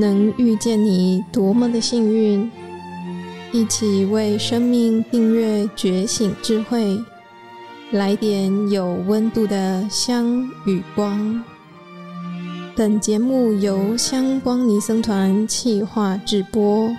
[0.00, 2.48] 能遇见你多么的幸运！
[3.50, 6.96] 一起为生命订阅觉醒智慧，
[7.90, 11.42] 来点有温度的香与光。
[12.76, 16.94] 本节目由香光尼僧团企划制播。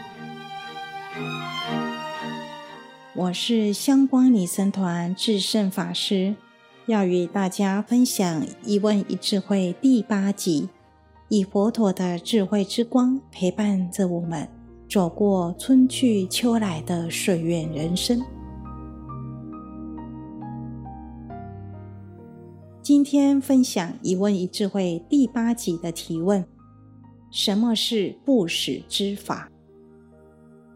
[3.15, 6.35] 我是香光尼僧团至胜法师，
[6.85, 10.67] 要与大家分享《一问一智慧》第八集。
[11.31, 14.49] 以佛陀的智慧之光陪伴着我们
[14.89, 18.19] 走过春去秋来的岁月人生。
[22.81, 26.43] 今天分享《一问一智慧》第八集的提问：
[27.29, 29.51] 什么是不死之法？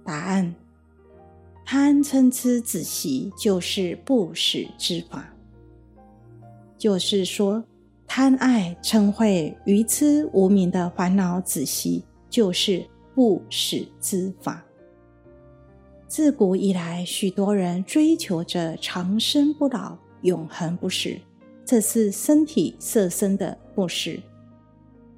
[0.06, 0.54] 答案：
[1.66, 5.34] 贪嗔痴止息就是不死之法，
[6.78, 7.64] 就是说。
[8.08, 9.28] 贪爱嗔恚
[9.66, 14.64] 愚痴无明的烦恼止息，就是不死之法。
[16.08, 21.18] 自古以来，许多人追求着长生不老、永恒不死，
[21.66, 24.20] 这是身体色身的不死。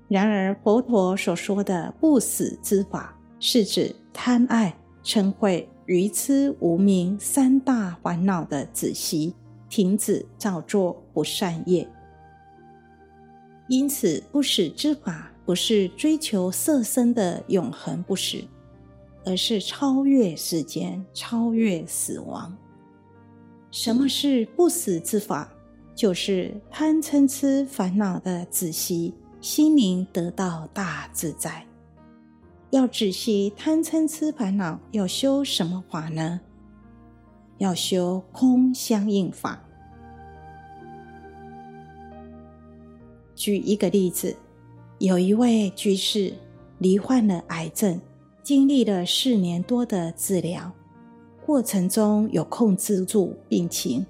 [0.08, 4.74] 然而，佛陀所说的不死之法，是指贪爱
[5.04, 9.36] 嗔恚愚痴无明三大烦恼的止息，
[9.68, 11.86] 停止造作不善业。
[13.68, 18.44] 因此，不死之法不是追求色身的永恒不死，
[19.26, 22.56] 而是超越时间、超越死亡。
[23.72, 25.50] 什么是不死之法？
[25.96, 31.66] 就是贪嗔痴烦恼的止息，心灵得到大自在。
[32.70, 36.42] 要止息贪嗔痴烦恼，要修什么法呢？
[37.58, 39.65] 要修空相应法。
[43.46, 44.36] 举一个例子，
[44.98, 46.34] 有一位居士
[46.80, 48.02] 罹患了癌症，
[48.42, 50.72] 经历了四年多的治疗，
[51.46, 54.04] 过程中有控制住病情。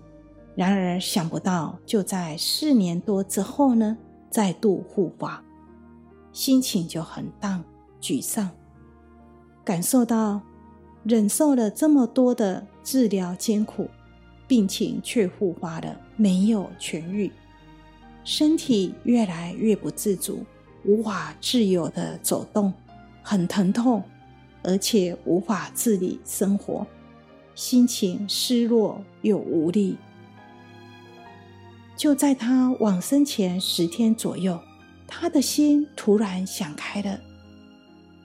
[0.55, 3.97] 然而想不到，就在四年多之后呢，
[4.29, 5.43] 再度复发，
[6.31, 7.61] 心情就很荡、
[7.99, 8.49] 沮丧，
[9.65, 10.39] 感受到
[11.03, 13.89] 忍受了这么多的治疗艰苦，
[14.47, 17.29] 病情却复发了，没有痊愈。
[18.25, 20.43] 身体越来越不自主，
[20.83, 22.73] 无法自由的走动，
[23.21, 24.03] 很疼痛，
[24.63, 26.85] 而且无法自理生活，
[27.53, 29.95] 心情失落又无力。
[31.95, 34.59] 就在他往生前十天左右，
[35.07, 37.19] 他的心突然想开了，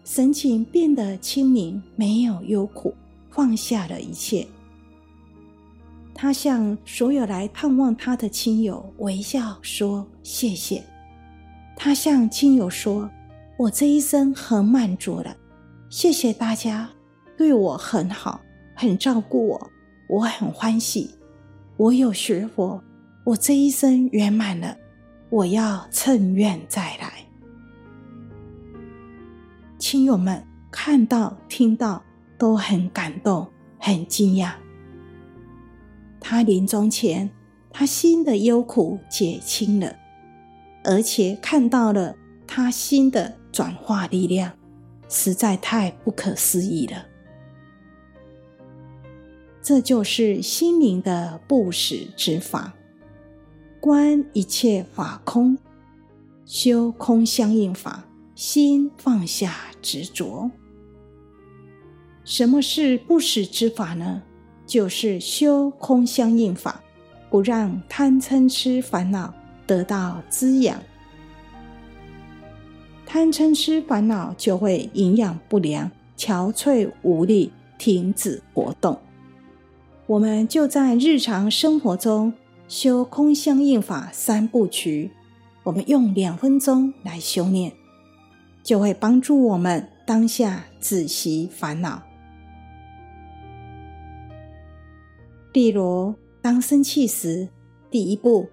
[0.03, 2.95] 神情变得清明，没有忧苦，
[3.31, 4.47] 放下了一切。
[6.23, 10.85] 他向所有来探望他的亲友微笑说：“谢谢。”
[11.75, 13.11] 他向亲友说
[13.59, 15.35] ：“我这一生很满足了，
[15.89, 16.91] 谢谢大家
[17.39, 18.39] 对我很好，
[18.75, 19.71] 很照顾我，
[20.11, 21.09] 我很欢喜。
[21.79, 22.85] 我有学佛，
[23.25, 24.77] 我这一生圆满了，
[25.31, 27.15] 我要趁愿再来。”
[29.81, 32.03] 亲友们看到、听到
[32.37, 33.49] 都很感动，
[33.79, 34.53] 很惊讶。
[36.31, 37.29] 他临终前，
[37.73, 39.97] 他心的忧苦解清了，
[40.85, 42.15] 而且看到了
[42.47, 44.53] 他心的转化力量，
[45.09, 47.05] 实在太不可思议了。
[49.61, 52.75] 这就是心灵的不死之法，
[53.81, 55.59] 观一切法空，
[56.47, 58.05] 修空相应法，
[58.37, 59.53] 心放下
[59.83, 60.49] 执着。
[62.23, 64.23] 什么是不死之法呢？
[64.71, 66.81] 就是修空相应法，
[67.29, 69.35] 不让贪嗔痴烦恼
[69.67, 70.81] 得到滋养，
[73.05, 78.97] 贪嗔痴烦恼就会营养不良、憔悴无力、停止活动。
[80.07, 82.33] 我们就在日常生活中
[82.69, 85.11] 修空相应法三部曲，
[85.65, 87.73] 我们用两分钟来修炼，
[88.63, 92.10] 就会帮助我们当下止息烦恼。
[95.53, 97.49] 例如，当生气时，
[97.91, 98.49] 第一步，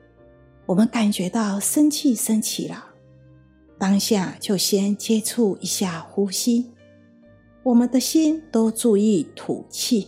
[0.65, 2.87] 我们感觉到生气升起了，
[3.77, 6.71] 当下就先接触一下呼吸，
[7.61, 10.07] 我们的心都注意吐气。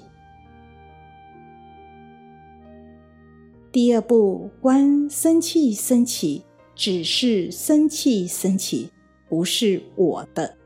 [3.72, 6.44] 第二步，观生气升起，
[6.74, 8.90] 只是生气升起，
[9.30, 10.58] 不是我的，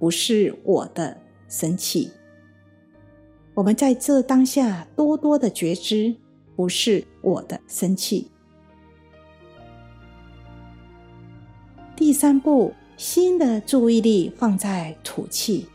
[0.00, 1.16] 不是我的
[1.48, 2.10] 生气。
[3.54, 6.14] 我们在这当下多多的觉知，
[6.56, 8.30] 不是我的生气。
[11.96, 15.66] 第三步，心的注意力放在吐气，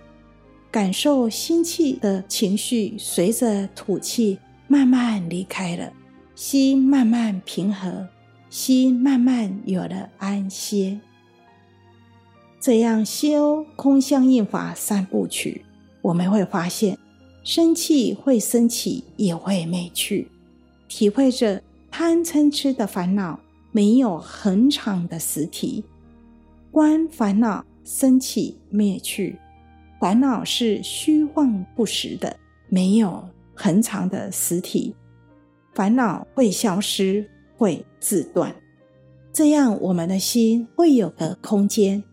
[0.72, 5.94] 感受心气的情绪随着吐气慢慢离开了，
[6.33, 8.07] 心慢慢平和，
[8.50, 11.00] 心慢慢有了安歇。
[12.60, 15.63] 这样修空相应法三部曲，
[16.01, 16.98] 我们会发现，
[17.45, 20.27] 生气会升起，也会灭去，
[20.88, 21.62] 体会着
[21.92, 23.39] 贪嗔痴的烦恼
[23.71, 25.83] 没有恒常的实体。
[26.71, 29.38] 观烦恼生起灭去，
[30.01, 32.36] 烦恼是虚幻不实的，
[32.68, 34.95] 没有恒常的实体。
[35.75, 38.56] 烦恼会消失，会自断，
[39.31, 42.03] 这样我们的心会有个空间，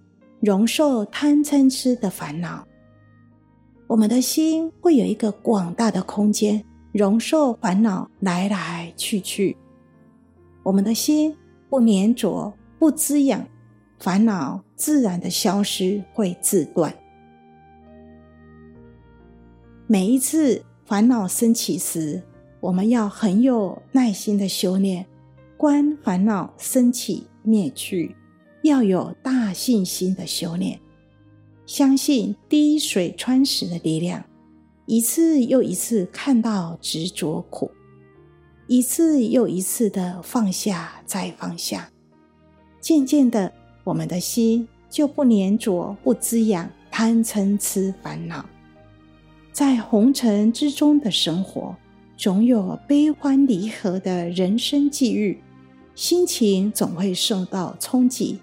[0.40, 2.67] 容受贪嗔痴的烦恼。
[3.93, 9.55] 我们的心会有一个广大的空间，容受烦恼来来去去。
[10.62, 11.37] 我们的心
[11.69, 13.47] 不粘着，不滋养。
[13.99, 16.91] 烦恼自然的消失，会自断。
[19.87, 22.23] 每一次烦恼升起时，
[22.61, 25.05] 我们要很有耐心的修炼，
[25.59, 28.17] 观烦恼升起灭去，
[28.62, 30.81] 要有大信心的修炼，
[31.73, 34.23] 相信滴水穿石的力量，
[34.85, 37.71] 一次又一次看到执着苦，
[38.67, 41.91] 一次又一次的放下再放下，
[42.79, 43.51] 渐渐的。
[43.85, 48.45] 我们的心就不粘着，不滋养贪嗔痴烦恼，
[49.51, 51.75] 在红尘之中的生活，
[52.19, 55.43] 总有悲欢离合的人生际遇，
[55.95, 58.39] 心情总会受到冲击。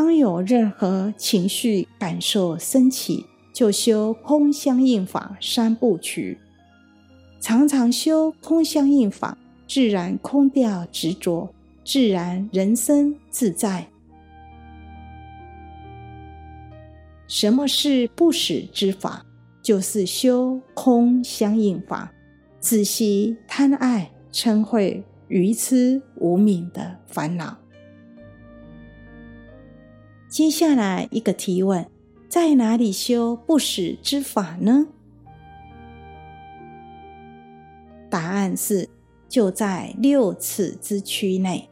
[0.00, 6.38] 当有任何情绪感受升起，就修空相应法三部曲，
[7.40, 9.36] 常常修空相应法，
[9.66, 11.52] 自然空掉执着，
[11.84, 13.88] 自然人生自在。
[17.26, 19.26] 什么是不死之法？
[19.60, 22.12] 就是修空相应法，
[22.60, 27.56] 止息贪爱、嗔恚、愚痴、无明的烦恼。
[30.28, 31.86] 接下来一个提问：
[32.28, 34.88] 在哪里修不死之法呢？
[38.10, 38.90] 答案是
[39.26, 41.70] 就在六尺之区内，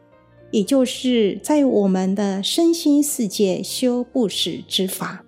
[0.51, 5.23] 也就是在我们的身心世界修不死之法。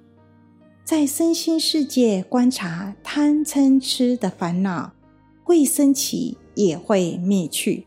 [0.83, 4.95] 在身心世界观察贪嗔痴的烦恼，
[5.45, 7.87] 会升起也会灭去。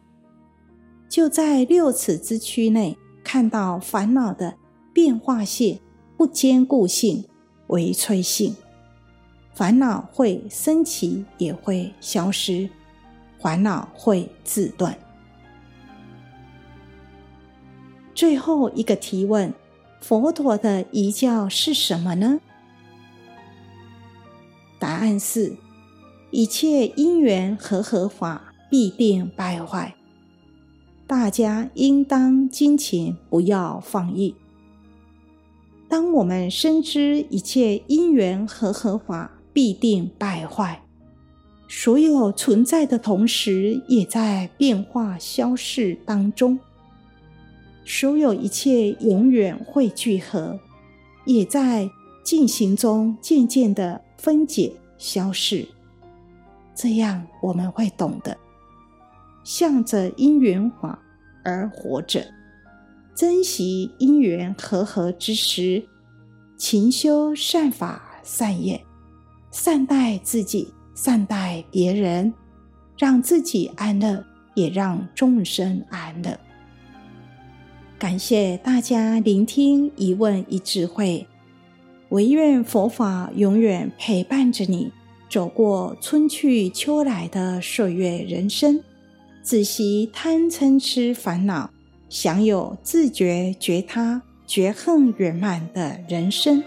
[1.09, 4.55] 就在六尺之区内，看到烦恼的
[4.93, 5.79] 变化性、
[6.17, 7.25] 不坚固性、
[7.67, 8.55] 违摧性。
[9.53, 12.69] 烦恼会升起也会消失，
[13.39, 14.97] 烦恼会自断。
[18.15, 19.53] 最后一个提问：
[19.99, 22.39] 佛陀的遗教是什么呢？
[24.79, 25.57] 答案是：
[26.31, 29.95] 一切因缘和合法必定败坏。
[31.05, 34.35] 大家应当精勤，不要放逸。
[35.91, 40.83] 当我们深知一切因缘和合法必定败坏，
[41.67, 46.57] 所有存在的同时，也在变化消逝当中；
[47.83, 50.57] 所有一切永远会聚合，
[51.25, 51.89] 也在
[52.23, 54.01] 进行中，渐渐的。
[54.17, 55.67] 分解、消逝，
[56.75, 58.37] 这样我们会懂得，
[59.43, 60.99] 向着因缘法
[61.43, 62.23] 而活着，
[63.13, 65.83] 珍惜因缘和合之时，
[66.57, 68.83] 勤修善法善业，
[69.51, 72.33] 善待自己，善待别人，
[72.97, 74.23] 让自己安乐，
[74.55, 76.39] 也让众生安乐。
[77.99, 81.27] 感谢大家聆听一问一智慧。
[82.09, 84.91] 唯愿佛法永远陪伴着你，
[85.29, 88.83] 走过春去秋来的岁月人生，
[89.43, 91.69] 止息贪嗔痴烦恼，
[92.11, 96.61] 享有自觉觉他觉恨圆满的人生。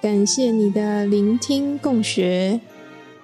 [0.00, 2.58] 感谢你的聆听共学，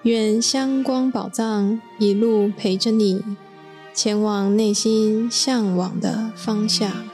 [0.02, 3.24] 愿香光宝藏一路陪着你。
[3.94, 7.11] 前往内心向往的方向。